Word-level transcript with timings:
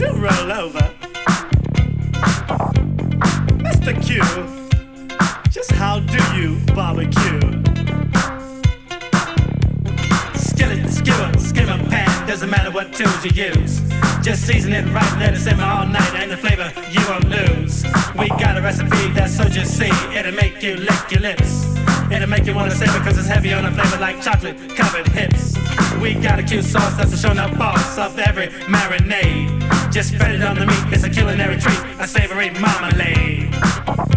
Do 0.00 0.06
roll 0.12 0.50
over. 0.50 0.94
Mr. 3.60 3.92
Q, 4.02 4.22
just 5.50 5.70
how 5.72 6.00
do 6.00 6.16
you 6.34 6.58
barbecue? 6.74 7.38
Skillet, 10.34 10.90
skewer, 10.90 11.38
skimmer, 11.38 11.76
pan, 11.90 12.26
doesn't 12.26 12.48
matter 12.48 12.70
what 12.70 12.94
tools 12.94 13.26
you 13.26 13.52
use. 13.52 13.82
Just 14.22 14.46
season 14.46 14.72
it 14.72 14.86
right, 14.86 15.18
let 15.18 15.34
it 15.34 15.38
simmer 15.38 15.64
all 15.64 15.86
night, 15.86 16.14
and 16.14 16.30
the 16.30 16.36
flavor 16.38 16.72
you 16.90 17.06
won't 17.06 17.28
lose. 17.28 17.84
We 18.18 18.28
got 18.40 18.56
a 18.56 18.62
recipe 18.62 19.12
that's 19.12 19.36
so 19.36 19.44
just 19.50 19.76
see, 19.76 19.90
it'll 20.16 20.32
make 20.32 20.62
you 20.62 20.76
lick 20.76 21.10
your 21.10 21.20
lips. 21.20 21.79
It'll 22.10 22.28
make 22.28 22.44
you 22.44 22.54
wanna 22.54 22.72
savor 22.72 22.98
cause 23.00 23.16
it's 23.18 23.28
heavy 23.28 23.52
on 23.52 23.64
the 23.64 23.70
flavor 23.70 23.98
like 23.98 24.20
chocolate 24.20 24.56
covered 24.76 25.06
hips. 25.08 25.56
We 26.00 26.14
got 26.14 26.38
a 26.38 26.42
cute 26.42 26.64
sauce 26.64 26.94
that's 26.96 27.12
a 27.12 27.16
show 27.16 27.32
no 27.32 27.48
boss 27.56 27.98
of 27.98 28.18
every 28.18 28.48
marinade. 28.66 29.92
Just 29.92 30.14
spread 30.14 30.34
it 30.34 30.42
on 30.42 30.56
the 30.56 30.66
meat, 30.66 30.84
it's 30.92 31.04
a 31.04 31.10
culinary 31.10 31.56
treat, 31.56 31.78
a 32.00 32.06
savory 32.08 32.50
marmalade. 32.50 34.09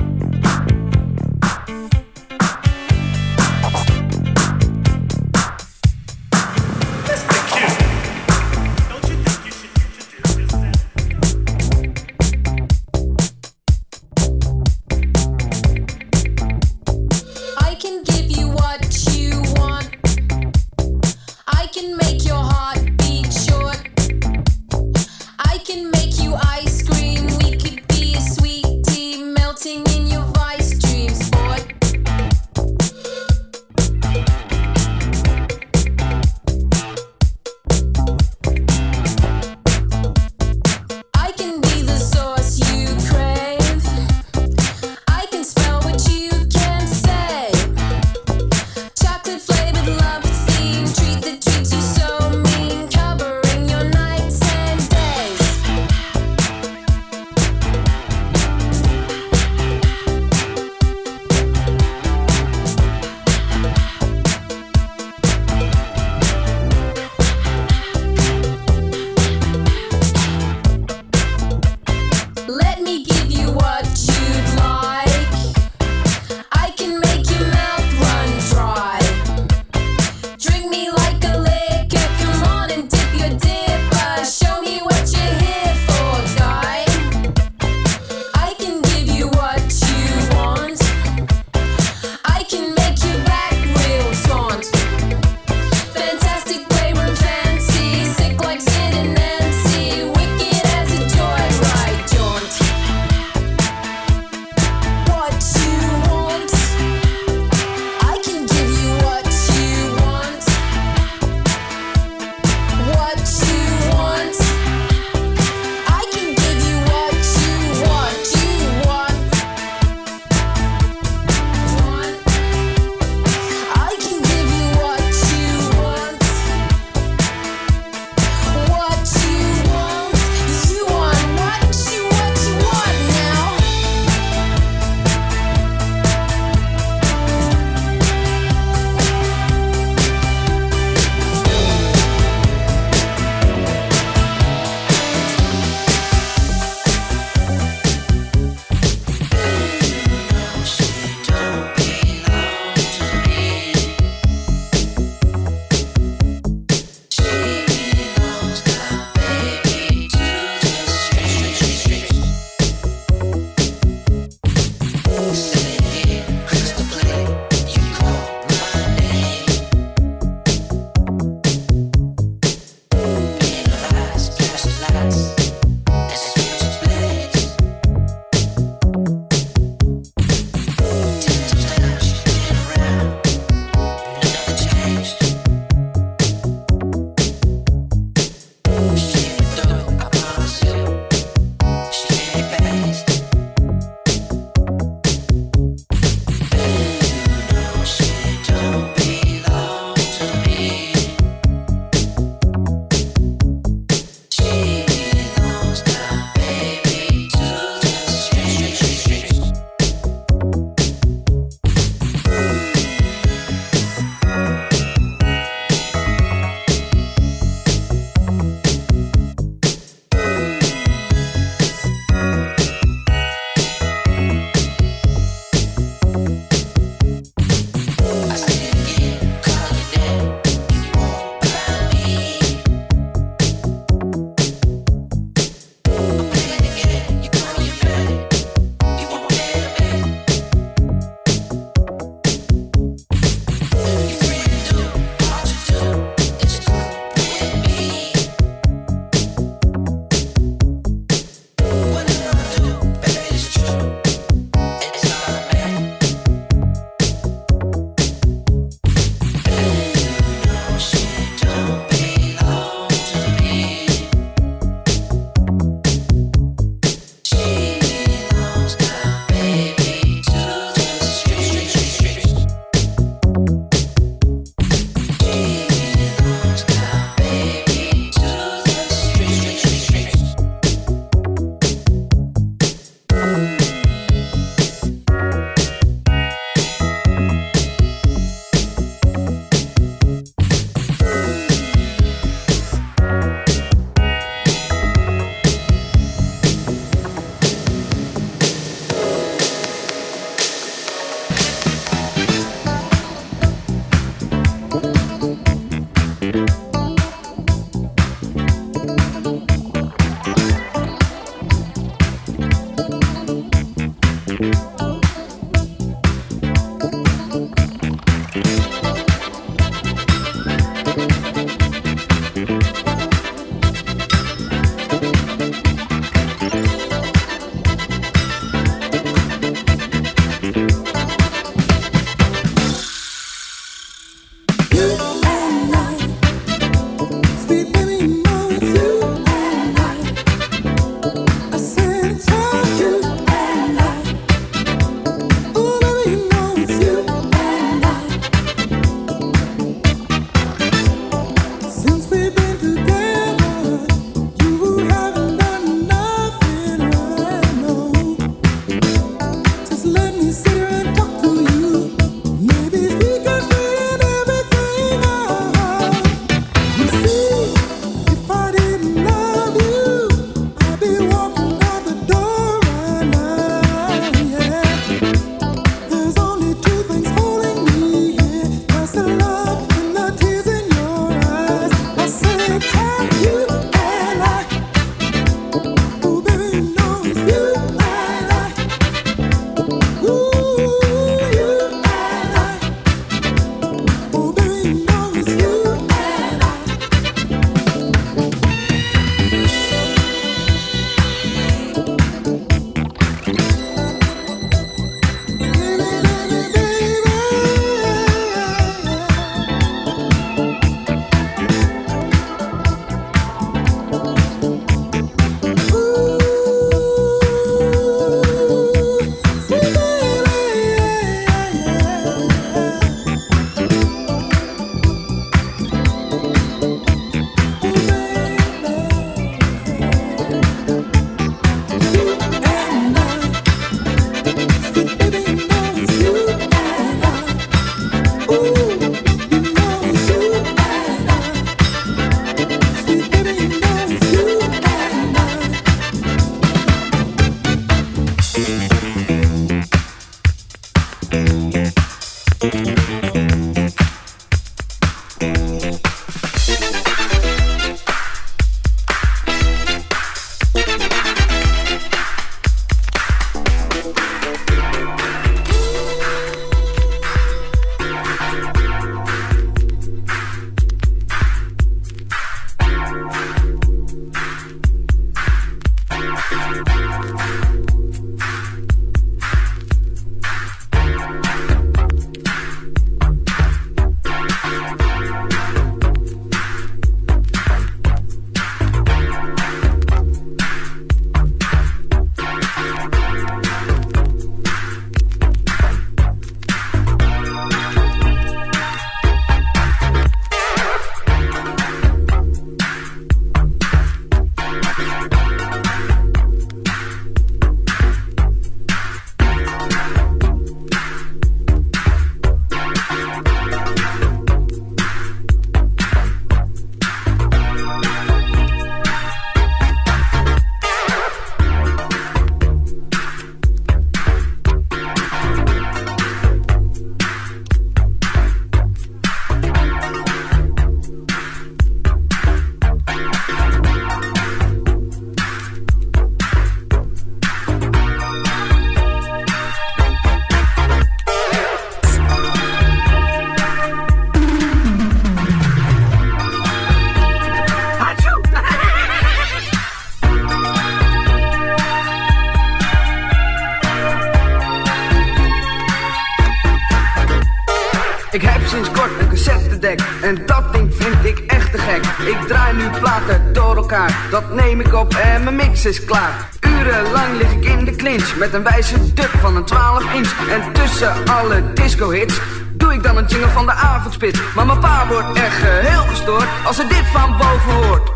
Is 565.66 565.86
klaar. 565.86 566.30
Urenlang 566.42 567.18
lig 567.18 567.32
ik 567.32 567.46
in 567.46 567.66
de 567.66 567.76
clinch 567.76 568.16
met 568.16 568.34
een 568.34 568.44
wijze 568.44 568.94
dub 568.94 569.10
van 569.20 569.36
een 569.36 569.44
12 569.44 569.94
inch. 569.94 570.30
En 570.30 570.54
tussen 570.54 570.94
alle 571.06 571.54
disco 571.54 571.90
hits 571.90 572.20
doe 572.54 572.74
ik 572.74 572.84
dan 572.84 572.98
een 572.98 573.06
jingle 573.06 573.30
van 573.30 573.46
de 573.46 573.52
avondspit. 573.52 574.22
Maar 574.36 574.46
mijn 574.46 574.60
pa 574.60 574.88
wordt 574.88 575.18
echt 575.18 575.42
heel 575.42 575.82
gestoord 575.82 576.28
als 576.46 576.58
hij 576.58 576.68
dit 576.68 576.88
van 576.92 577.18
boven 577.18 577.52
hoort. 577.52 577.92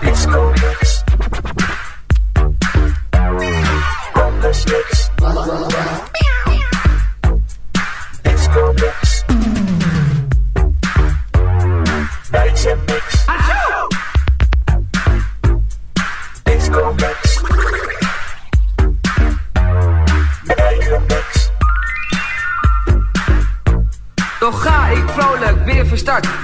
Disco. 0.00 0.52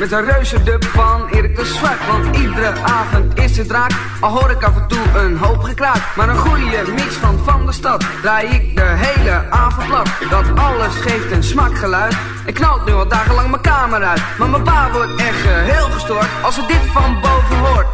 Met 0.09 0.19
een 0.19 0.25
reuze 0.25 0.62
dub 0.62 0.85
van 0.85 1.29
Erik 1.29 1.57
de 1.57 1.65
Zwart 1.65 2.07
Want 2.07 2.37
iedere 2.37 2.73
avond 2.83 3.38
is 3.38 3.57
het 3.57 3.69
draak 3.69 3.93
Al 4.21 4.31
hoor 4.31 4.50
ik 4.50 4.62
af 4.62 4.77
en 4.77 4.88
toe 4.88 5.19
een 5.19 5.37
hoop 5.37 5.62
gekraak 5.62 6.17
Maar 6.17 6.29
een 6.29 6.37
goede 6.37 6.85
mix 6.91 7.15
van 7.15 7.38
Van 7.45 7.67
de 7.67 7.73
Stad 7.73 8.05
Draai 8.23 8.47
ik 8.49 8.77
de 8.77 8.83
hele 8.83 9.50
avond 9.50 9.87
plat 9.87 10.09
Dat 10.31 10.59
alles 10.59 10.95
geeft 10.95 11.31
een 11.31 11.43
smakgeluid 11.43 12.17
Ik 12.47 12.55
knalt 12.55 12.87
nu 12.87 12.93
al 12.93 13.09
dagenlang 13.09 13.50
mijn 13.50 13.62
kamer 13.62 14.03
uit 14.03 14.21
Maar 14.38 14.49
mijn 14.49 14.62
pa 14.62 14.91
wordt 14.93 15.21
echt 15.21 15.45
heel 15.45 15.91
gestoord 15.91 16.29
Als 16.43 16.57
hij 16.57 16.67
dit 16.67 16.93
van 16.93 17.21
boven 17.21 17.57
hoort 17.57 17.87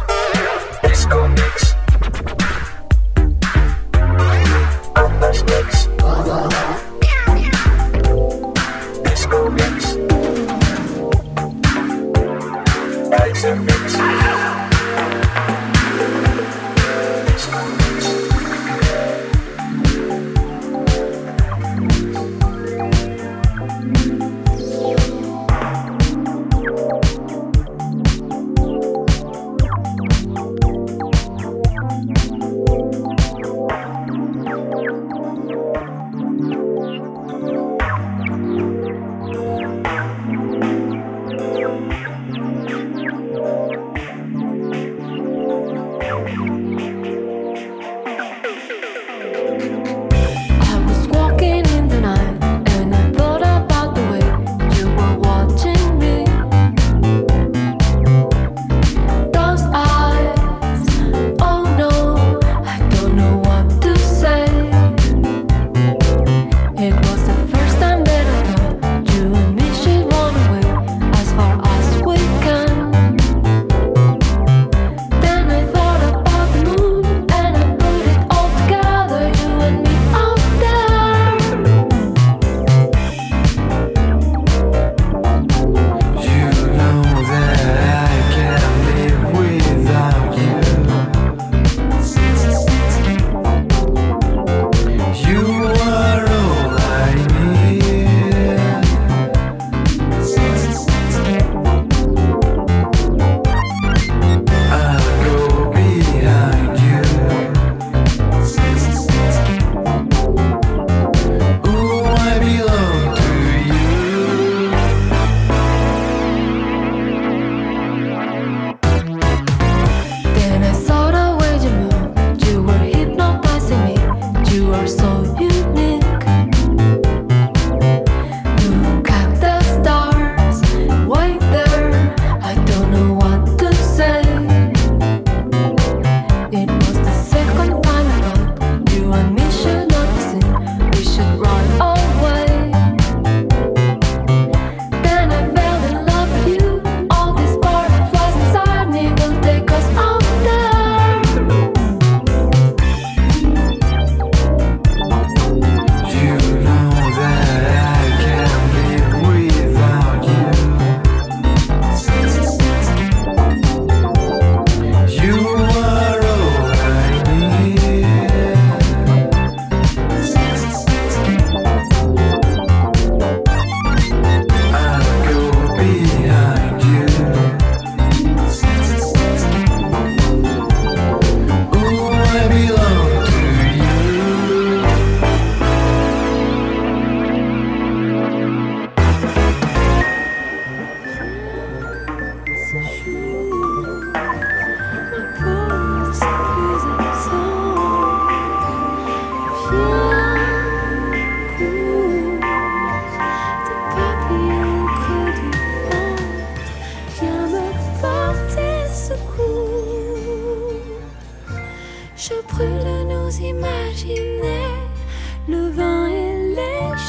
Disco 0.81 1.27
mix 1.27 1.64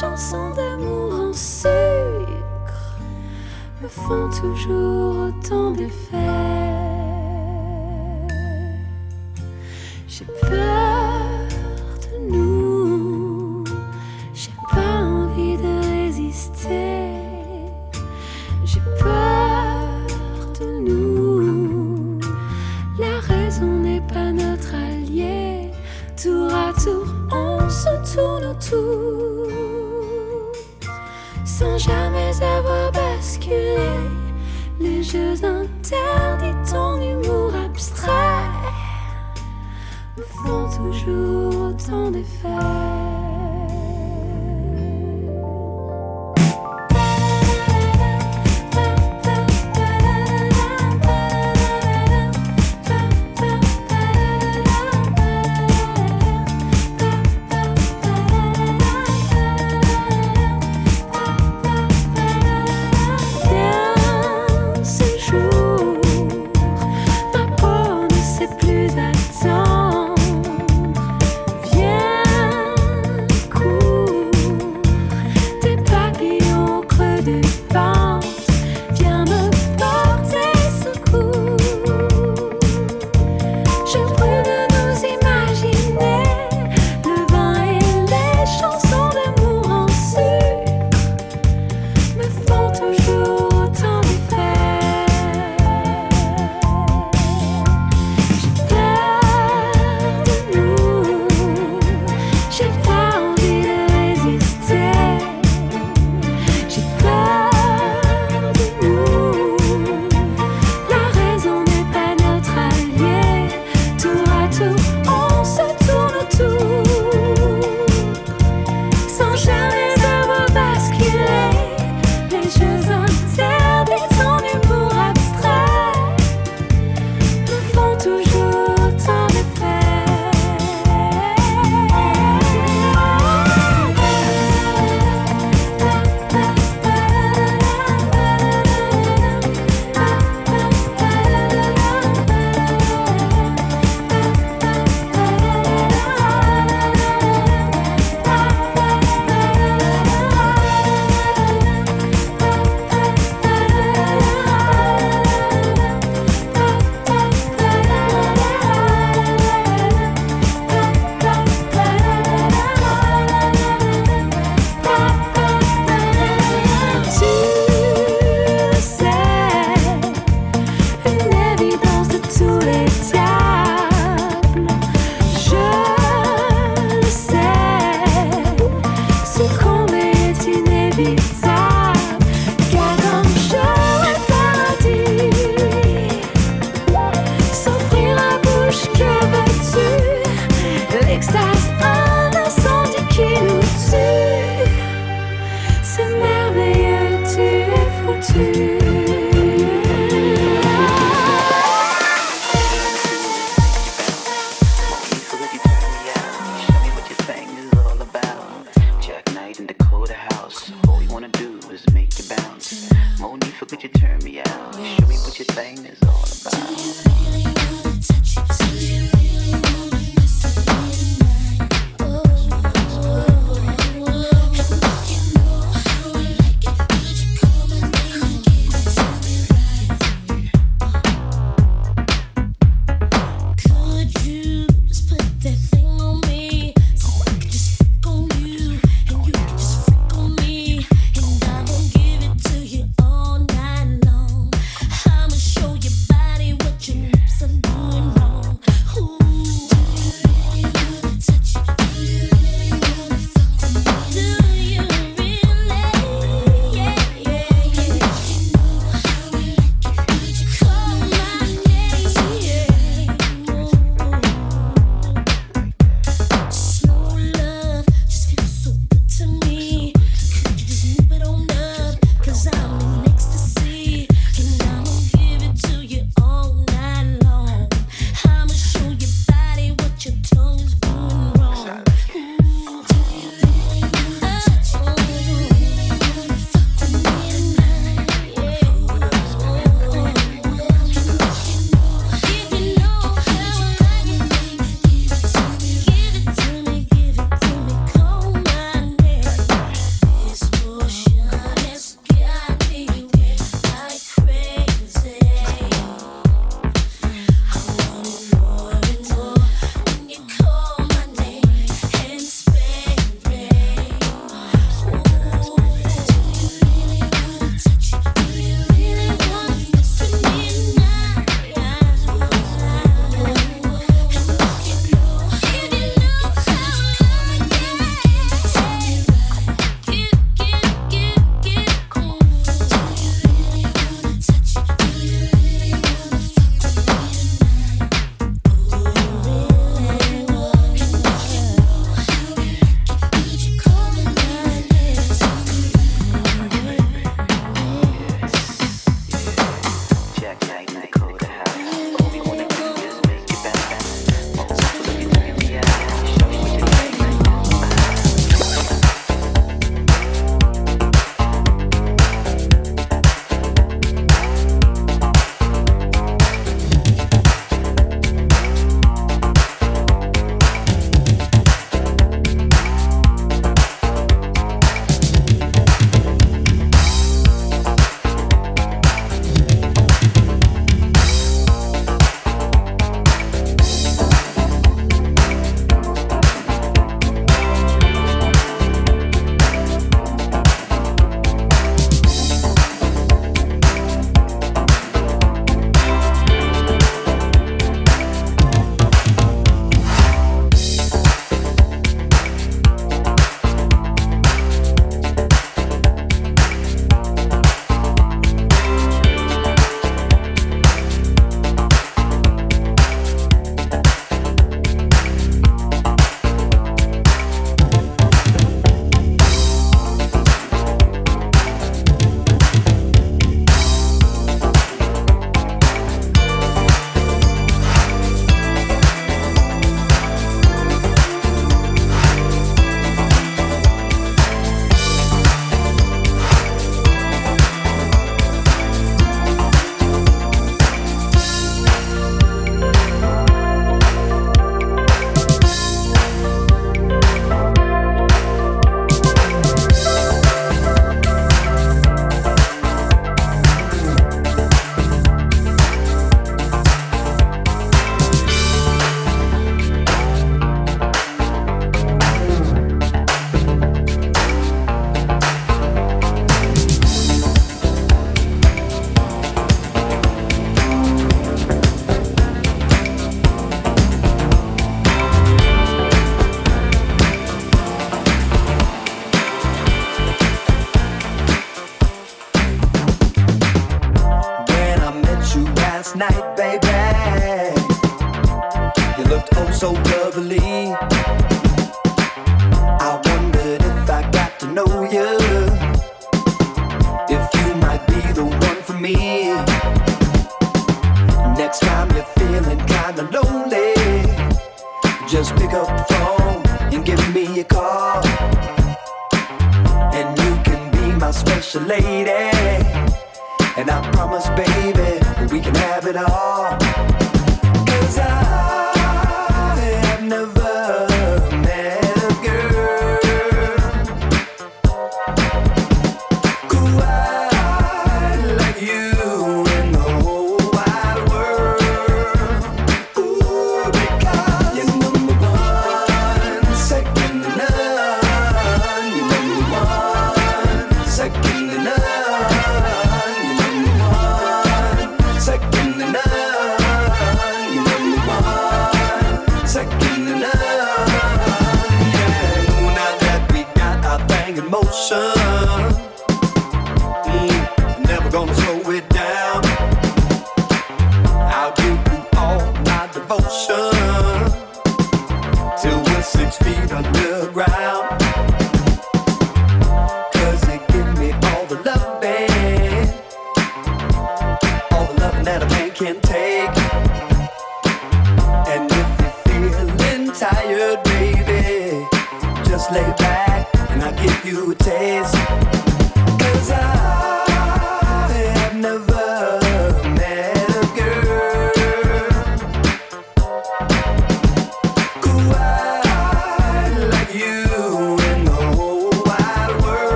chansons 0.00 0.50
d'amour 0.50 1.14
en 1.14 1.32
sucre 1.32 2.98
me 3.80 3.88
font 3.88 4.28
toujours 4.28 5.28
autant 5.28 5.70
d'effet. 5.70 6.45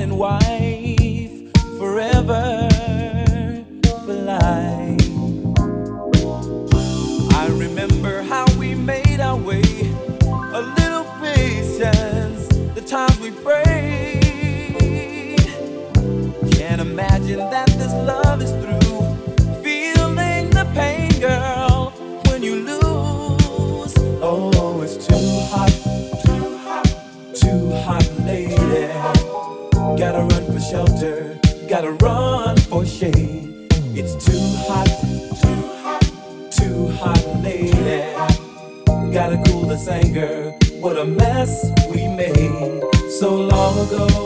and 0.00 0.18
wife 0.18 1.52
forever 1.78 2.68
for 4.04 4.14
life. 4.14 5.01
mess 41.42 41.72
we 41.90 42.06
made 42.06 42.82
so 43.18 43.34
long 43.34 43.74
ago. 43.86 44.21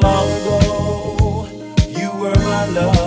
long 0.00 0.28
ago, 0.40 1.48
you 1.88 2.10
were 2.20 2.34
my 2.34 2.66
love. 2.66 3.05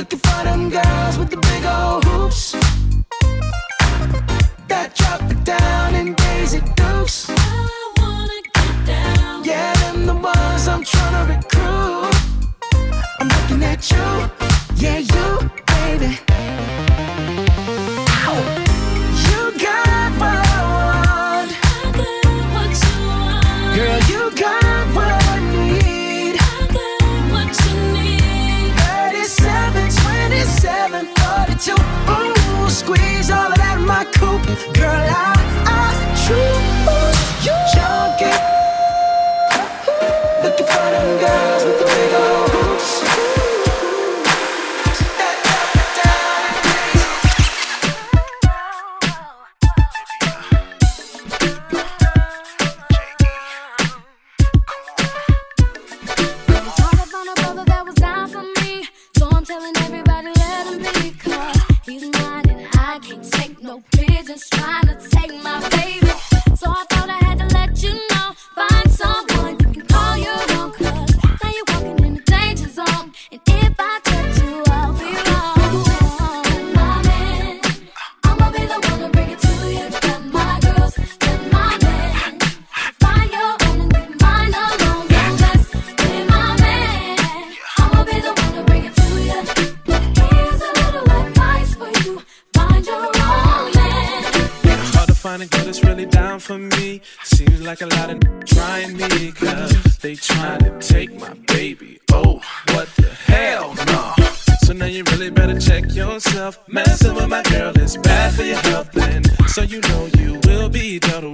Looking 0.00 0.18
for 0.18 0.44
them 0.44 0.70
girls 0.70 1.18
with 1.18 1.28
the 1.28 1.36
big 1.36 1.62
old 1.66 2.04
hoops 2.04 2.52
that 4.66 4.94
drop 4.94 5.20
it 5.30 5.44
down 5.44 5.94
in 5.94 6.14
Daisy 6.14 6.60
dukes. 6.74 7.28
I 7.28 7.92
wanna 7.98 8.40
get 8.54 8.86
down. 8.86 9.44
Yeah, 9.44 9.74
them 9.74 10.06
the 10.06 10.14
ones 10.14 10.68
I'm 10.68 10.84
trying 10.84 11.16
to 11.20 11.34
recruit. 11.34 12.14
I'm 13.20 13.28
looking 13.28 13.62
at 13.62 13.90
you. 13.90 13.98
Yeah, 14.76 14.98
yeah. 15.00 15.09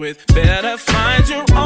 With. 0.07 0.26
Better 0.28 0.76
find 0.76 1.28
your 1.28 1.44
own, 1.52 1.65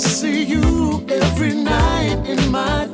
I 0.00 0.02
see 0.02 0.44
you 0.44 1.04
every 1.10 1.52
night 1.52 2.26
in 2.26 2.50
my 2.50 2.89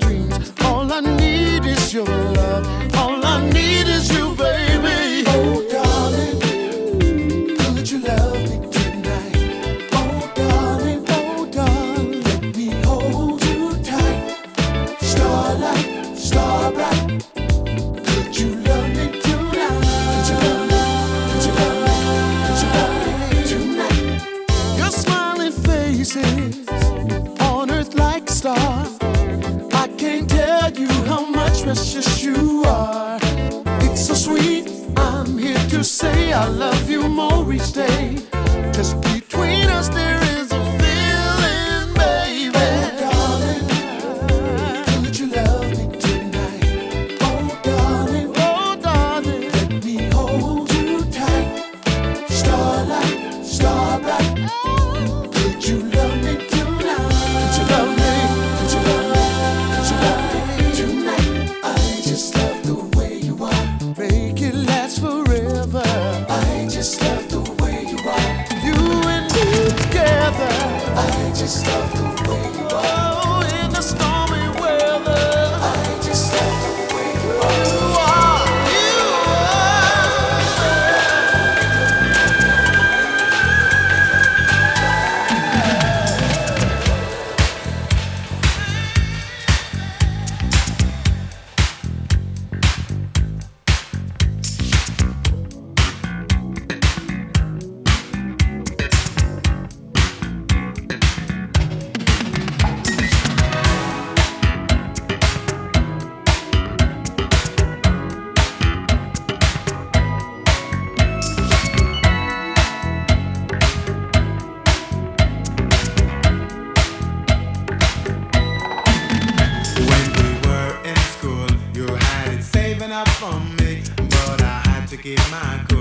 get 125.07 125.31
my 125.31 125.65
girl. 125.69 125.76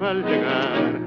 Al 0.00 0.24
llegar 0.24 1.00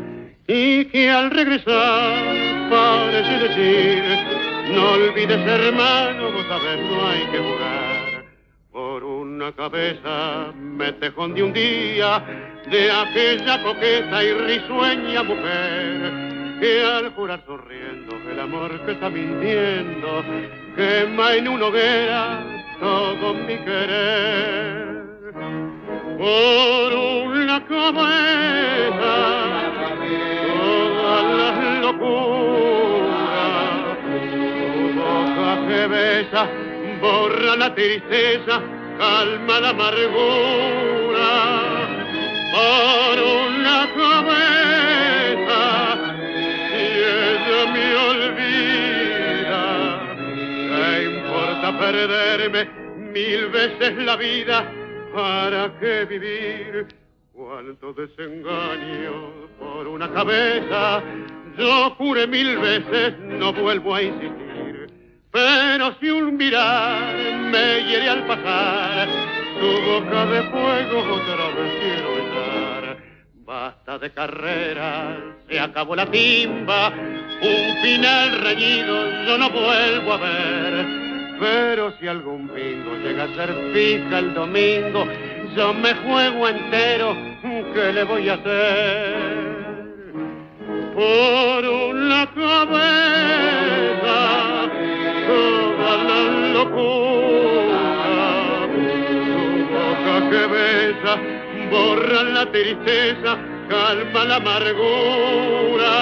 y 0.47 0.85
que 0.85 1.09
al 1.09 1.31
regresar 1.31 2.69
parece 2.69 3.47
decir 3.47 4.03
no 4.73 4.91
olvides 4.91 5.47
hermano, 5.47 6.31
vos 6.31 6.45
sabés 6.47 6.79
no 6.79 7.07
hay 7.07 7.25
que 7.31 7.37
jugar. 7.39 8.25
Por 8.71 9.03
una 9.03 9.51
cabeza 9.51 10.53
me 10.55 10.93
tejón 10.93 11.33
de 11.33 11.43
un 11.43 11.53
día 11.53 12.23
de 12.69 12.91
aquella 12.91 13.61
coqueta 13.63 14.23
y 14.23 14.33
risueña 14.33 15.23
mujer 15.23 16.57
que 16.61 16.83
al 16.83 17.09
jurar 17.13 17.43
sonriendo 17.45 18.15
el 18.29 18.39
amor 18.39 18.85
que 18.85 18.91
está 18.93 19.09
mintiendo 19.09 20.23
quema 20.75 21.35
en 21.35 21.47
una 21.47 21.65
hoguera 21.65 22.43
todo 22.79 23.33
mi 23.33 23.57
querer 23.57 25.10
por 26.21 26.93
una 26.93 27.57
cabeza 27.65 29.13
todas 30.53 31.23
las 31.39 31.55
locuras 31.81 33.17
tu 34.71 34.99
boca 34.99 35.51
que 35.67 35.81
besa 35.87 36.43
borra 37.01 37.55
la 37.55 37.73
tristeza 37.73 38.61
calma 38.99 39.59
la 39.61 39.69
amargura 39.69 41.31
por 42.53 43.15
una 43.47 43.77
cabeza 43.97 45.61
y 46.71 46.85
ella 47.17 47.61
me 47.73 47.87
olvida 48.11 49.63
¿Qué 50.69 51.03
importa 51.03 51.67
perderme 51.79 52.61
mil 53.11 53.47
veces 53.47 53.97
la 53.97 54.15
vida? 54.17 54.80
¿Para 55.13 55.71
qué 55.79 56.05
vivir? 56.05 56.87
Cuánto 57.33 57.93
desengaño 57.93 59.47
por 59.59 59.87
una 59.87 60.11
cabeza. 60.11 61.03
Yo 61.57 61.89
juré 61.97 62.27
mil 62.27 62.57
veces, 62.57 63.17
no 63.19 63.51
vuelvo 63.53 63.95
a 63.95 64.01
insistir. 64.01 64.87
Pero 65.31 65.95
si 65.99 66.09
un 66.09 66.37
mirar 66.37 67.15
me 67.51 67.83
hiere 67.85 68.09
al 68.09 68.25
pasar, 68.25 69.07
tu 69.59 69.81
boca 69.91 70.25
de 70.25 70.43
fuego 70.43 71.15
otra 71.15 71.47
vez 71.61 71.79
quiero. 71.81 72.11
Basta 73.51 73.99
de 73.99 74.09
carreras, 74.11 75.17
se 75.49 75.59
acabó 75.59 75.93
la 75.93 76.05
timba, 76.09 76.87
un 76.87 77.81
final 77.83 78.41
reñido 78.41 79.25
yo 79.25 79.37
no 79.37 79.49
vuelvo 79.49 80.13
a 80.13 80.17
ver. 80.17 81.10
Pero 81.41 81.91
si 81.99 82.07
algún 82.07 82.53
bingo 82.53 82.95
llega 82.97 83.23
a 83.23 83.35
ser 83.35 83.51
fija 83.73 84.19
el 84.19 84.35
domingo, 84.35 85.07
yo 85.55 85.73
me 85.73 85.91
juego 85.95 86.47
entero, 86.47 87.17
¿qué 87.73 87.91
le 87.93 88.03
voy 88.03 88.29
a 88.29 88.35
hacer? 88.35 89.15
Por 90.93 91.67
una 91.67 92.27
cabeza, 92.35 94.19
toda 95.25 96.03
la 96.03 96.21
locura, 96.53 97.81
tu 98.75 99.65
boca 99.73 100.29
que 100.29 100.45
besa, 100.45 101.13
borra 101.71 102.21
la 102.21 102.45
tristeza, 102.51 103.31
calma 103.67 104.25
la 104.25 104.35
amargura. 104.35 105.93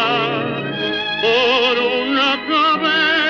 Por 1.22 1.76
una 1.80 2.30
cabeza, 2.46 3.29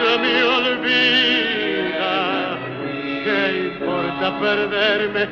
ella 0.00 0.18
me 0.18 0.42
olvida, 0.42 2.12
¿qué 3.24 3.70
importa 3.72 4.38
perderme 4.40 5.28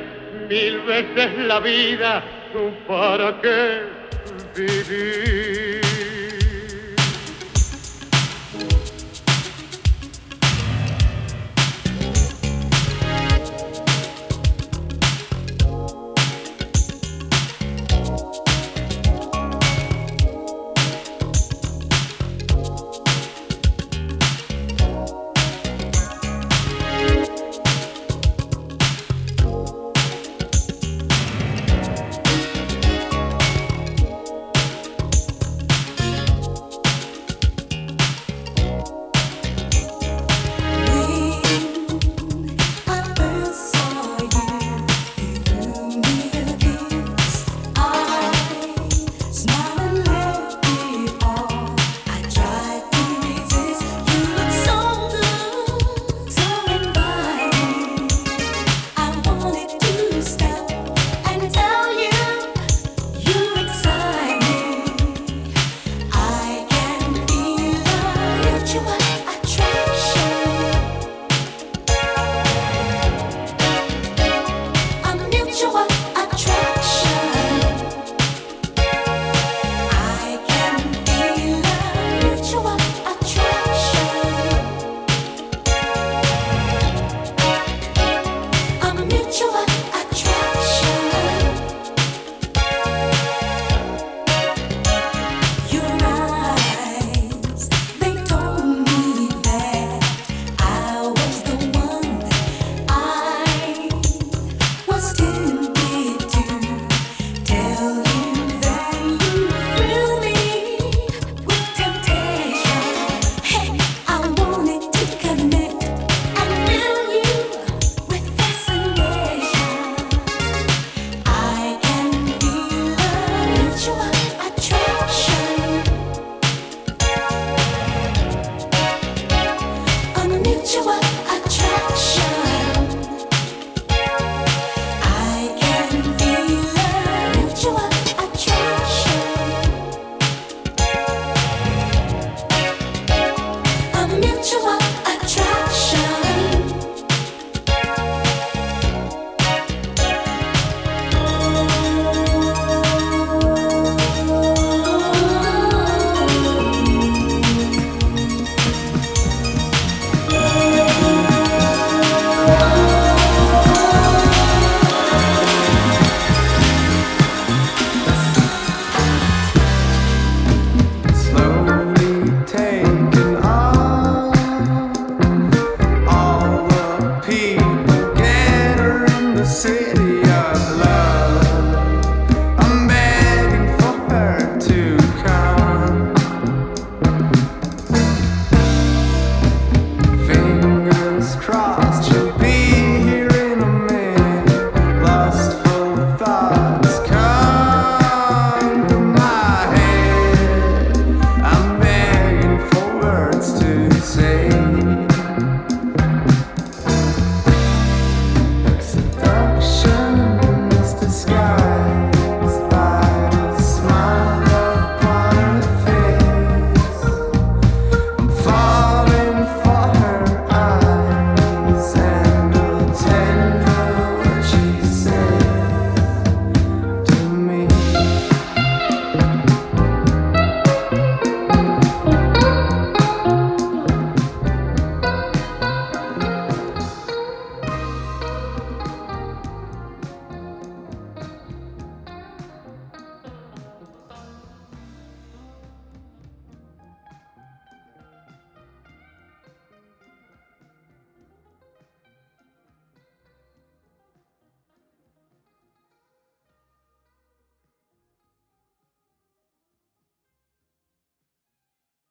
mil 0.49 0.79
veces 0.81 1.37
la 1.39 1.59
vida? 1.59 2.23
¿Para 2.87 3.39
qué 3.41 3.83
vivir? 4.55 5.86